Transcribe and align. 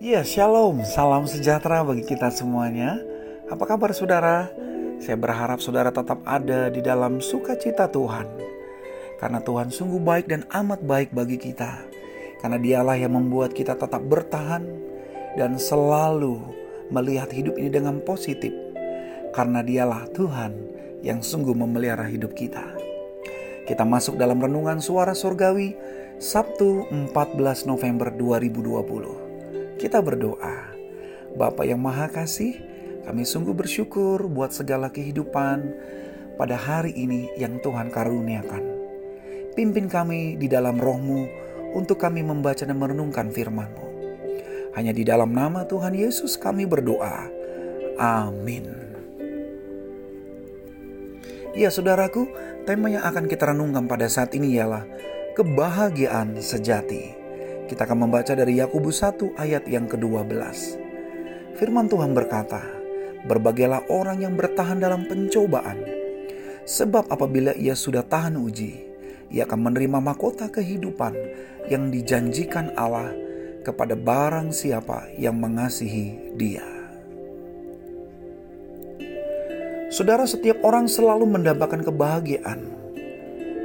Ya, 0.00 0.24
shalom, 0.24 0.80
salam 0.88 1.28
sejahtera 1.28 1.84
bagi 1.84 2.00
kita 2.08 2.32
semuanya. 2.32 2.96
Apa 3.52 3.68
kabar 3.76 3.92
saudara? 3.92 4.48
Saya 4.96 5.20
berharap 5.20 5.60
saudara 5.60 5.92
tetap 5.92 6.24
ada 6.24 6.72
di 6.72 6.80
dalam 6.80 7.20
sukacita 7.20 7.92
Tuhan. 7.92 8.24
Karena 9.20 9.44
Tuhan 9.44 9.68
sungguh 9.68 10.00
baik 10.00 10.32
dan 10.32 10.48
amat 10.48 10.80
baik 10.80 11.12
bagi 11.12 11.36
kita. 11.36 11.84
Karena 12.40 12.56
dialah 12.56 12.96
yang 12.96 13.20
membuat 13.20 13.52
kita 13.52 13.76
tetap 13.76 14.00
bertahan 14.08 14.64
dan 15.36 15.60
selalu 15.60 16.40
melihat 16.88 17.28
hidup 17.28 17.60
ini 17.60 17.68
dengan 17.68 18.00
positif. 18.00 18.56
Karena 19.36 19.60
dialah 19.60 20.08
Tuhan 20.16 20.56
yang 21.04 21.20
sungguh 21.20 21.52
memelihara 21.52 22.08
hidup 22.08 22.32
kita. 22.32 22.64
Kita 23.68 23.84
masuk 23.84 24.16
dalam 24.16 24.40
renungan 24.40 24.80
suara 24.80 25.12
surgawi 25.12 25.76
Sabtu 26.16 26.88
14 27.12 27.68
November 27.68 28.08
2020. 28.08 29.21
Kita 29.76 30.00
berdoa. 30.00 30.72
Bapa 31.32 31.64
yang 31.64 31.80
Maha 31.80 32.12
Kasih, 32.12 32.60
kami 33.08 33.24
sungguh 33.24 33.56
bersyukur 33.56 34.28
buat 34.28 34.52
segala 34.52 34.92
kehidupan 34.92 35.58
pada 36.36 36.56
hari 36.56 36.92
ini 36.92 37.32
yang 37.40 37.60
Tuhan 37.60 37.88
karuniakan. 37.88 38.64
Pimpin 39.52 39.88
kami 39.88 40.36
di 40.40 40.48
dalam 40.48 40.80
rohmu 40.80 41.28
untuk 41.76 42.00
kami 42.00 42.24
membaca 42.24 42.64
dan 42.64 42.76
merenungkan 42.76 43.32
firman-Mu. 43.32 43.88
Hanya 44.72 44.96
di 44.96 45.04
dalam 45.04 45.32
nama 45.36 45.68
Tuhan 45.68 45.92
Yesus 45.92 46.40
kami 46.40 46.64
berdoa. 46.64 47.28
Amin. 48.00 48.64
Ya 51.52 51.68
saudaraku, 51.68 52.32
tema 52.64 52.88
yang 52.88 53.04
akan 53.04 53.28
kita 53.28 53.52
renungkan 53.52 53.84
pada 53.84 54.08
saat 54.08 54.32
ini 54.32 54.56
ialah 54.56 54.88
kebahagiaan 55.36 56.40
sejati. 56.40 57.21
Kita 57.70 57.86
akan 57.86 58.08
membaca 58.08 58.32
dari 58.34 58.58
Yakobus 58.58 59.04
1 59.04 59.38
ayat 59.38 59.64
yang 59.70 59.86
ke-12. 59.86 60.34
Firman 61.56 61.86
Tuhan 61.86 62.16
berkata, 62.16 62.62
Berbagailah 63.22 63.86
orang 63.86 64.26
yang 64.26 64.34
bertahan 64.34 64.82
dalam 64.82 65.06
pencobaan, 65.06 65.78
sebab 66.66 67.06
apabila 67.06 67.54
ia 67.54 67.78
sudah 67.78 68.02
tahan 68.02 68.34
uji, 68.34 68.82
ia 69.30 69.46
akan 69.46 69.70
menerima 69.70 70.02
mahkota 70.02 70.50
kehidupan 70.50 71.14
yang 71.70 71.94
dijanjikan 71.94 72.74
Allah 72.74 73.14
kepada 73.62 73.94
barang 73.94 74.50
siapa 74.50 75.06
yang 75.14 75.38
mengasihi 75.38 76.34
dia. 76.34 76.66
Saudara, 79.94 80.26
setiap 80.26 80.66
orang 80.66 80.90
selalu 80.90 81.30
mendapatkan 81.30 81.86
kebahagiaan. 81.86 82.74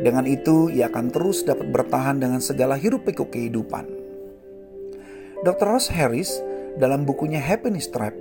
Dengan 0.06 0.30
itu, 0.30 0.70
ia 0.70 0.86
akan 0.86 1.10
terus 1.10 1.42
dapat 1.42 1.57
bertahan 1.68 2.18
dengan 2.18 2.40
segala 2.40 2.80
hiruk 2.80 3.04
pikuk 3.04 3.32
kehidupan. 3.36 3.86
Dr. 5.46 5.68
Ross 5.70 5.92
Harris 5.94 6.42
dalam 6.82 7.06
bukunya 7.06 7.38
Happiness 7.38 7.92
Trap 7.94 8.16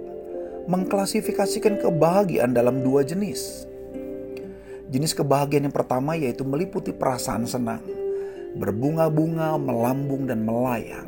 mengklasifikasikan 0.67 1.79
kebahagiaan 1.81 2.53
dalam 2.53 2.83
dua 2.83 3.07
jenis. 3.07 3.65
Jenis 4.91 5.15
kebahagiaan 5.15 5.71
yang 5.71 5.75
pertama 5.75 6.15
yaitu 6.19 6.43
meliputi 6.47 6.95
perasaan 6.95 7.47
senang, 7.47 7.83
berbunga-bunga, 8.59 9.59
melambung 9.59 10.27
dan 10.27 10.43
melayang. 10.43 11.07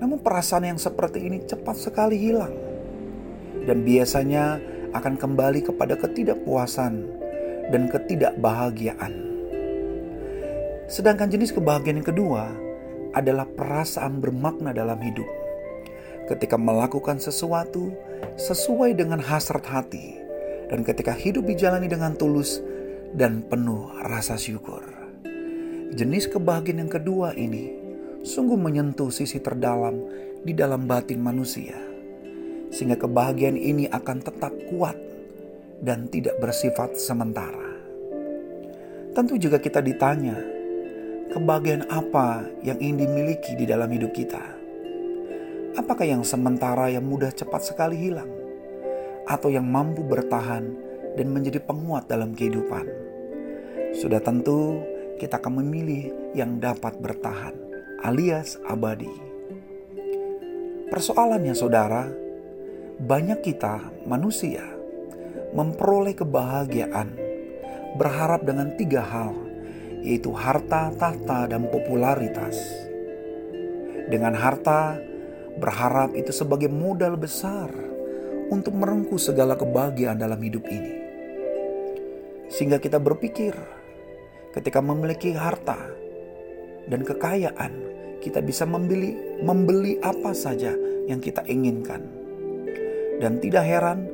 Namun 0.00 0.18
perasaan 0.24 0.64
yang 0.64 0.80
seperti 0.80 1.28
ini 1.28 1.44
cepat 1.44 1.76
sekali 1.76 2.16
hilang 2.16 2.56
dan 3.68 3.84
biasanya 3.84 4.58
akan 4.96 5.14
kembali 5.20 5.60
kepada 5.62 5.94
ketidakpuasan 6.00 7.04
dan 7.70 7.82
ketidakbahagiaan. 7.86 9.39
Sedangkan 10.90 11.30
jenis 11.30 11.54
kebahagiaan 11.54 12.02
yang 12.02 12.10
kedua 12.10 12.50
adalah 13.14 13.46
perasaan 13.46 14.18
bermakna 14.18 14.74
dalam 14.74 14.98
hidup. 14.98 15.26
Ketika 16.26 16.58
melakukan 16.58 17.22
sesuatu 17.22 17.94
sesuai 18.34 18.98
dengan 18.98 19.22
hasrat 19.22 19.62
hati, 19.70 20.18
dan 20.66 20.82
ketika 20.82 21.14
hidup 21.14 21.46
dijalani 21.46 21.86
dengan 21.86 22.14
tulus 22.18 22.58
dan 23.14 23.42
penuh 23.46 23.90
rasa 24.02 24.34
syukur. 24.34 24.82
Jenis 25.94 26.30
kebahagiaan 26.30 26.86
yang 26.86 26.92
kedua 26.92 27.34
ini 27.34 27.74
sungguh 28.22 28.54
menyentuh 28.54 29.10
sisi 29.10 29.42
terdalam 29.42 29.98
di 30.42 30.54
dalam 30.54 30.86
batin 30.86 31.18
manusia, 31.18 31.74
sehingga 32.70 32.98
kebahagiaan 32.98 33.58
ini 33.58 33.90
akan 33.90 34.18
tetap 34.22 34.54
kuat 34.70 34.94
dan 35.82 36.06
tidak 36.10 36.38
bersifat 36.38 36.94
sementara. 36.94 37.78
Tentu 39.10 39.34
juga 39.42 39.58
kita 39.58 39.82
ditanya, 39.82 40.38
kebahagiaan 41.30 41.86
apa 41.86 42.42
yang 42.66 42.82
ingin 42.82 43.06
dimiliki 43.06 43.54
di 43.54 43.62
dalam 43.62 43.86
hidup 43.86 44.10
kita? 44.10 44.42
Apakah 45.78 46.02
yang 46.02 46.26
sementara 46.26 46.90
yang 46.90 47.06
mudah 47.06 47.30
cepat 47.30 47.62
sekali 47.70 47.94
hilang? 47.94 48.28
Atau 49.30 49.54
yang 49.54 49.62
mampu 49.62 50.02
bertahan 50.02 50.74
dan 51.14 51.26
menjadi 51.30 51.62
penguat 51.62 52.10
dalam 52.10 52.34
kehidupan? 52.34 52.82
Sudah 53.94 54.18
tentu 54.18 54.82
kita 55.22 55.38
akan 55.38 55.62
memilih 55.62 56.34
yang 56.34 56.58
dapat 56.58 56.98
bertahan 56.98 57.54
alias 58.02 58.58
abadi. 58.66 59.30
Persoalannya 60.90 61.54
saudara, 61.54 62.10
banyak 62.98 63.38
kita 63.46 64.02
manusia 64.02 64.66
memperoleh 65.54 66.18
kebahagiaan 66.18 67.14
berharap 67.94 68.42
dengan 68.42 68.74
tiga 68.74 69.06
hal– 69.06 69.30
yaitu 70.00 70.32
harta, 70.32 70.92
tahta, 70.96 71.48
dan 71.48 71.68
popularitas. 71.68 72.56
Dengan 74.10 74.34
harta, 74.34 74.98
berharap 75.60 76.16
itu 76.16 76.32
sebagai 76.32 76.72
modal 76.72 77.14
besar 77.20 77.70
untuk 78.50 78.74
merengkuh 78.74 79.20
segala 79.20 79.54
kebahagiaan 79.54 80.18
dalam 80.18 80.40
hidup 80.42 80.66
ini. 80.66 80.94
Sehingga 82.50 82.82
kita 82.82 82.98
berpikir, 82.98 83.54
ketika 84.50 84.82
memiliki 84.82 85.30
harta 85.36 85.78
dan 86.90 87.06
kekayaan, 87.06 87.72
kita 88.18 88.42
bisa 88.42 88.66
membeli 88.66 89.14
membeli 89.40 89.96
apa 90.02 90.34
saja 90.34 90.74
yang 91.06 91.22
kita 91.22 91.46
inginkan. 91.46 92.02
Dan 93.22 93.38
tidak 93.38 93.64
heran, 93.68 94.10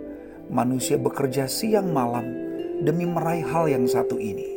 manusia 0.53 1.01
bekerja 1.01 1.49
siang 1.49 1.95
malam 1.95 2.27
demi 2.85 3.09
meraih 3.09 3.47
hal 3.47 3.71
yang 3.73 3.89
satu 3.89 4.21
ini. 4.21 4.56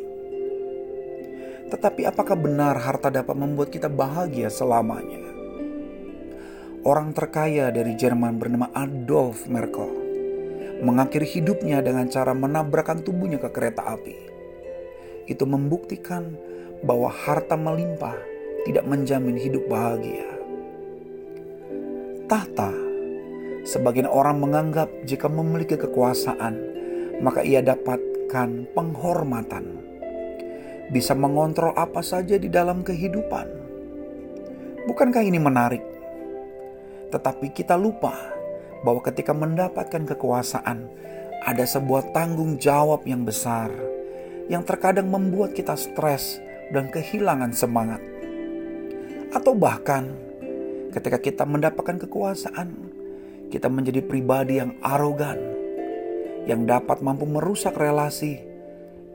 Tetapi 1.70 2.02
apakah 2.02 2.34
benar 2.34 2.74
harta 2.82 3.14
dapat 3.14 3.38
membuat 3.38 3.70
kita 3.70 3.86
bahagia 3.86 4.50
selamanya? 4.50 5.22
Orang 6.82 7.14
terkaya 7.14 7.70
dari 7.70 7.94
Jerman 7.94 8.42
bernama 8.42 8.74
Adolf 8.74 9.46
Merkel 9.46 10.00
mengakhiri 10.80 11.28
hidupnya 11.28 11.84
dengan 11.84 12.08
cara 12.08 12.32
menabrakkan 12.32 13.04
tubuhnya 13.04 13.36
ke 13.38 13.52
kereta 13.52 13.84
api. 13.84 14.16
Itu 15.28 15.44
membuktikan 15.46 16.34
bahwa 16.82 17.12
harta 17.12 17.54
melimpah 17.54 18.16
tidak 18.64 18.88
menjamin 18.88 19.36
hidup 19.36 19.62
bahagia. 19.68 20.26
Tahta, 22.26 22.72
sebagian 23.68 24.08
orang 24.08 24.40
menganggap 24.40 24.88
jika 25.04 25.28
memiliki 25.28 25.76
kekuasaan, 25.76 26.54
maka 27.20 27.44
ia 27.44 27.60
dapatkan 27.60 28.72
penghormatan 28.72 29.89
bisa 30.90 31.14
mengontrol 31.14 31.70
apa 31.78 32.02
saja 32.02 32.34
di 32.34 32.50
dalam 32.50 32.82
kehidupan. 32.82 33.46
Bukankah 34.90 35.22
ini 35.22 35.38
menarik? 35.38 35.82
Tetapi 37.14 37.54
kita 37.54 37.78
lupa 37.78 38.14
bahwa 38.82 38.98
ketika 39.06 39.30
mendapatkan 39.30 40.02
kekuasaan, 40.02 40.90
ada 41.46 41.64
sebuah 41.64 42.10
tanggung 42.12 42.58
jawab 42.58 43.06
yang 43.06 43.24
besar 43.24 43.70
yang 44.50 44.66
terkadang 44.66 45.06
membuat 45.06 45.54
kita 45.54 45.78
stres 45.78 46.42
dan 46.74 46.90
kehilangan 46.90 47.54
semangat. 47.54 48.02
Atau 49.30 49.54
bahkan 49.54 50.10
ketika 50.90 51.22
kita 51.22 51.46
mendapatkan 51.46 52.02
kekuasaan, 52.02 52.74
kita 53.54 53.70
menjadi 53.70 54.02
pribadi 54.02 54.58
yang 54.58 54.74
arogan, 54.82 55.38
yang 56.50 56.66
dapat 56.66 56.98
mampu 56.98 57.30
merusak 57.30 57.78
relasi 57.78 58.42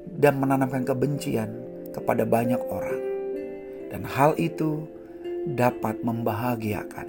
dan 0.07 0.39
menanamkan 0.39 0.87
kebencian 0.87 1.64
kepada 1.95 2.27
banyak 2.27 2.59
orang. 2.67 2.99
Dan 3.87 4.03
hal 4.03 4.35
itu 4.35 4.83
dapat 5.55 6.03
membahagiakan. 6.03 7.07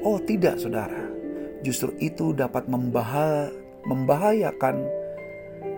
Oh 0.00 0.16
tidak 0.16 0.56
saudara, 0.56 1.12
justru 1.60 1.92
itu 2.00 2.32
dapat 2.32 2.66
membah 2.66 3.52
membahayakan 3.84 4.82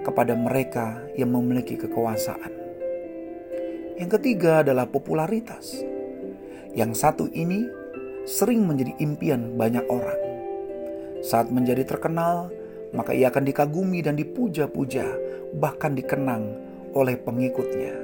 kepada 0.04 0.36
mereka 0.36 1.02
yang 1.18 1.32
memiliki 1.32 1.74
kekuasaan. 1.74 2.52
Yang 3.98 4.20
ketiga 4.20 4.60
adalah 4.62 4.86
popularitas. 4.86 5.80
Yang 6.76 6.92
satu 7.00 7.24
ini 7.32 7.64
sering 8.28 8.64
menjadi 8.64 8.92
impian 9.00 9.56
banyak 9.56 9.84
orang. 9.88 10.20
Saat 11.24 11.48
menjadi 11.48 11.88
terkenal, 11.88 12.52
maka 12.92 13.16
ia 13.16 13.32
akan 13.32 13.44
dikagumi 13.48 14.04
dan 14.04 14.18
dipuja-puja, 14.20 15.08
bahkan 15.56 15.96
dikenang 15.96 16.63
oleh 16.94 17.18
pengikutnya. 17.18 17.94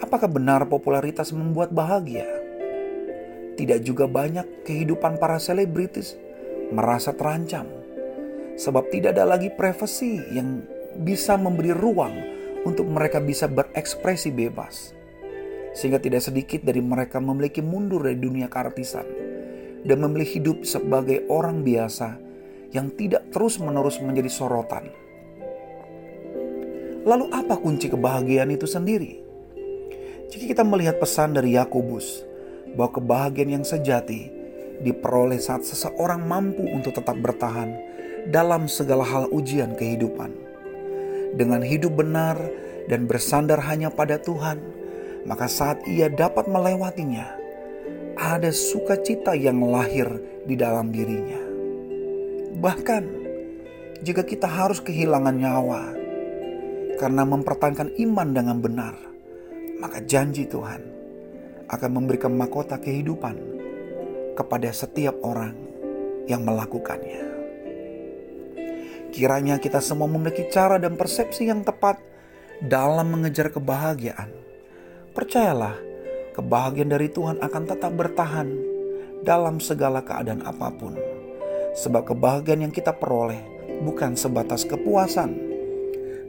Apakah 0.00 0.30
benar 0.30 0.66
popularitas 0.70 1.34
membuat 1.34 1.74
bahagia? 1.74 2.26
Tidak 3.54 3.82
juga 3.86 4.10
banyak 4.10 4.66
kehidupan 4.66 5.18
para 5.22 5.38
selebritis 5.38 6.18
merasa 6.74 7.14
terancam, 7.14 7.66
sebab 8.58 8.90
tidak 8.90 9.14
ada 9.14 9.26
lagi 9.26 9.50
privasi 9.50 10.18
yang 10.34 10.62
bisa 10.98 11.38
memberi 11.38 11.70
ruang 11.70 12.14
untuk 12.66 12.86
mereka 12.88 13.22
bisa 13.22 13.46
berekspresi 13.46 14.34
bebas, 14.34 14.90
sehingga 15.76 16.02
tidak 16.02 16.24
sedikit 16.24 16.66
dari 16.66 16.82
mereka 16.82 17.22
memiliki 17.22 17.62
mundur 17.62 18.06
dari 18.06 18.18
dunia 18.18 18.50
keartisan 18.50 19.06
dan 19.84 19.96
memilih 20.00 20.26
hidup 20.26 20.56
sebagai 20.66 21.28
orang 21.28 21.62
biasa 21.62 22.18
yang 22.74 22.90
tidak 22.98 23.30
terus-menerus 23.30 24.02
menjadi 24.02 24.30
sorotan. 24.32 24.90
Lalu, 27.04 27.28
apa 27.36 27.60
kunci 27.60 27.92
kebahagiaan 27.92 28.48
itu 28.48 28.64
sendiri? 28.64 29.20
Jika 30.32 30.44
kita 30.48 30.64
melihat 30.64 30.96
pesan 30.96 31.36
dari 31.36 31.52
Yakobus 31.52 32.24
bahwa 32.72 32.96
kebahagiaan 32.96 33.60
yang 33.60 33.66
sejati 33.66 34.32
diperoleh 34.80 35.38
saat 35.38 35.68
seseorang 35.68 36.24
mampu 36.24 36.64
untuk 36.64 36.96
tetap 36.96 37.14
bertahan 37.20 37.76
dalam 38.32 38.66
segala 38.66 39.04
hal 39.04 39.28
ujian 39.30 39.76
kehidupan. 39.76 40.32
Dengan 41.36 41.60
hidup 41.60 42.00
benar 42.00 42.40
dan 42.88 43.04
bersandar 43.04 43.60
hanya 43.68 43.92
pada 43.92 44.16
Tuhan, 44.16 44.58
maka 45.28 45.44
saat 45.44 45.84
ia 45.84 46.08
dapat 46.08 46.48
melewatinya, 46.48 47.26
ada 48.16 48.48
sukacita 48.48 49.36
yang 49.36 49.60
lahir 49.60 50.08
di 50.48 50.56
dalam 50.56 50.88
dirinya. 50.88 51.42
Bahkan 52.54 53.04
jika 54.00 54.22
kita 54.24 54.46
harus 54.46 54.78
kehilangan 54.80 55.36
nyawa 55.36 56.03
karena 56.96 57.26
mempertahankan 57.26 57.96
iman 57.98 58.28
dengan 58.30 58.58
benar, 58.62 58.94
maka 59.82 60.00
janji 60.04 60.46
Tuhan 60.46 60.82
akan 61.68 61.90
memberikan 61.90 62.34
mahkota 62.34 62.78
kehidupan 62.78 63.36
kepada 64.34 64.70
setiap 64.70 65.18
orang 65.22 65.54
yang 66.26 66.42
melakukannya. 66.42 67.22
Kiranya 69.14 69.62
kita 69.62 69.78
semua 69.78 70.10
memiliki 70.10 70.50
cara 70.50 70.74
dan 70.74 70.98
persepsi 70.98 71.46
yang 71.46 71.62
tepat 71.62 72.02
dalam 72.58 73.14
mengejar 73.14 73.46
kebahagiaan. 73.54 74.26
Percayalah, 75.14 75.78
kebahagiaan 76.34 76.90
dari 76.90 77.06
Tuhan 77.06 77.38
akan 77.38 77.62
tetap 77.62 77.94
bertahan 77.94 78.48
dalam 79.22 79.62
segala 79.62 80.02
keadaan 80.02 80.42
apa 80.42 80.68
pun. 80.74 80.98
Sebab 81.78 82.10
kebahagiaan 82.10 82.66
yang 82.66 82.74
kita 82.74 82.90
peroleh 82.90 83.38
bukan 83.86 84.18
sebatas 84.18 84.66
kepuasan, 84.66 85.30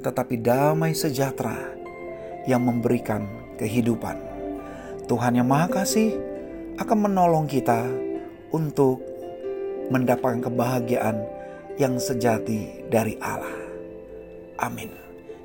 tetapi 0.06 0.38
damai 0.38 0.94
sejahtera 0.94 1.57
yang 2.46 2.62
memberikan 2.62 3.25
kehidupan. 3.57 4.22
Tuhan 5.10 5.42
yang 5.42 5.50
Maha 5.50 5.81
Kasih 5.81 6.13
akan 6.78 7.10
menolong 7.10 7.50
kita 7.50 7.90
untuk 8.54 9.02
mendapatkan 9.90 10.46
kebahagiaan 10.46 11.18
yang 11.81 11.98
sejati 11.98 12.86
dari 12.86 13.18
Allah. 13.18 13.57
Amin. 14.62 14.94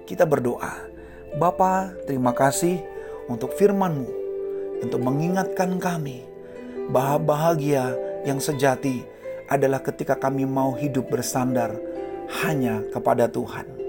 Kita 0.05 0.29
berdoa. 0.29 0.93
Bapa, 1.41 1.97
terima 2.05 2.37
kasih 2.37 2.83
untuk 3.33 3.57
firman-Mu 3.57 4.09
untuk 4.85 5.01
mengingatkan 5.01 5.81
kami 5.81 6.25
bahwa 6.93 7.37
bahagia 7.37 7.95
yang 8.29 8.43
sejati 8.43 9.07
adalah 9.47 9.81
ketika 9.81 10.19
kami 10.19 10.45
mau 10.45 10.75
hidup 10.75 11.09
bersandar 11.09 11.79
hanya 12.43 12.83
kepada 12.91 13.31
Tuhan. 13.31 13.80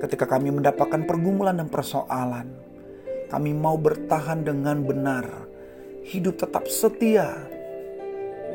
Ketika 0.00 0.24
kami 0.24 0.48
mendapatkan 0.48 1.04
pergumulan 1.04 1.60
dan 1.60 1.68
persoalan, 1.68 2.48
kami 3.28 3.52
mau 3.52 3.76
bertahan 3.76 4.42
dengan 4.42 4.80
benar, 4.80 5.28
hidup 6.08 6.40
tetap 6.40 6.64
setia. 6.66 7.36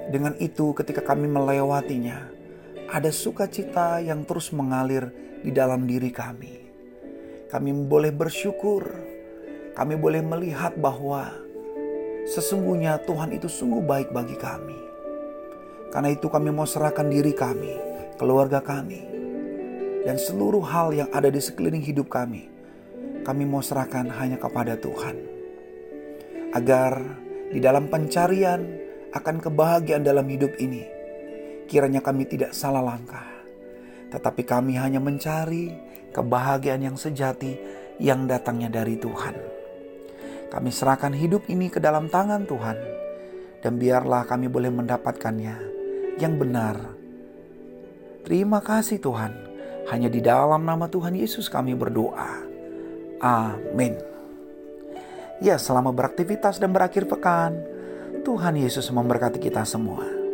Dengan 0.10 0.34
itu, 0.42 0.74
ketika 0.74 1.06
kami 1.06 1.30
melewatinya, 1.30 2.28
ada 2.90 3.14
sukacita 3.14 4.02
yang 4.02 4.26
terus 4.26 4.50
mengalir 4.50 5.14
di 5.46 5.54
dalam 5.54 5.86
diri 5.86 6.10
kami. 6.10 6.66
Kami 7.48 7.70
boleh 7.86 8.10
bersyukur, 8.10 8.90
kami 9.78 9.94
boleh 9.96 10.26
melihat 10.26 10.74
bahwa 10.82 11.46
Sesungguhnya 12.26 12.98
Tuhan 13.06 13.38
itu 13.38 13.46
sungguh 13.46 13.86
baik 13.86 14.10
bagi 14.10 14.34
kami. 14.34 14.74
Karena 15.94 16.10
itu 16.10 16.26
kami 16.26 16.50
mau 16.50 16.66
serahkan 16.66 17.06
diri 17.06 17.38
kami, 17.38 17.78
keluarga 18.18 18.66
kami, 18.66 19.15
dan 20.06 20.22
seluruh 20.22 20.62
hal 20.62 20.94
yang 20.94 21.10
ada 21.10 21.34
di 21.34 21.42
sekeliling 21.42 21.82
hidup 21.82 22.14
kami. 22.14 22.48
Kami 23.26 23.44
mau 23.44 23.66
serahkan 23.66 24.06
hanya 24.22 24.38
kepada 24.38 24.78
Tuhan. 24.78 25.18
Agar 26.54 27.02
di 27.50 27.58
dalam 27.58 27.90
pencarian 27.90 28.62
akan 29.12 29.42
kebahagiaan 29.42 30.06
dalam 30.06 30.30
hidup 30.30 30.54
ini, 30.62 30.86
kiranya 31.66 32.06
kami 32.06 32.30
tidak 32.30 32.54
salah 32.54 32.86
langkah. 32.86 33.26
Tetapi 34.14 34.46
kami 34.46 34.78
hanya 34.78 35.02
mencari 35.02 35.74
kebahagiaan 36.14 36.86
yang 36.86 36.98
sejati 37.02 37.58
yang 37.98 38.30
datangnya 38.30 38.70
dari 38.70 39.02
Tuhan. 39.02 39.36
Kami 40.54 40.70
serahkan 40.70 41.12
hidup 41.18 41.50
ini 41.50 41.68
ke 41.74 41.82
dalam 41.82 42.08
tangan 42.08 42.46
Tuhan, 42.46 42.78
dan 43.66 43.82
biarlah 43.82 44.24
kami 44.30 44.48
boleh 44.48 44.70
mendapatkannya 44.70 45.56
yang 46.22 46.38
benar. 46.38 46.96
Terima 48.24 48.62
kasih 48.64 49.02
Tuhan, 49.02 49.34
hanya 49.94 50.10
di 50.10 50.22
dalam 50.24 50.66
nama 50.66 50.90
Tuhan 50.90 51.14
Yesus 51.14 51.46
kami 51.46 51.78
berdoa. 51.78 52.42
Amin. 53.22 53.96
Ya, 55.44 55.60
selama 55.60 55.92
beraktivitas 55.92 56.58
dan 56.58 56.72
berakhir 56.72 57.06
pekan, 57.06 57.60
Tuhan 58.26 58.58
Yesus 58.58 58.90
memberkati 58.90 59.38
kita 59.38 59.62
semua. 59.68 60.25